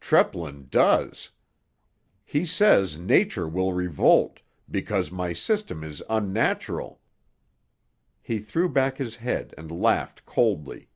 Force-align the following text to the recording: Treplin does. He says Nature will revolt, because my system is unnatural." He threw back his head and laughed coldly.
Treplin 0.00 0.68
does. 0.68 1.30
He 2.24 2.44
says 2.44 2.98
Nature 2.98 3.46
will 3.46 3.72
revolt, 3.72 4.40
because 4.68 5.12
my 5.12 5.32
system 5.32 5.84
is 5.84 6.02
unnatural." 6.10 7.00
He 8.20 8.40
threw 8.40 8.68
back 8.68 8.98
his 8.98 9.14
head 9.14 9.54
and 9.56 9.70
laughed 9.70 10.24
coldly. 10.26 10.88